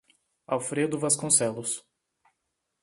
Alfredo 0.55 0.97
Vasconcelos 0.97 1.85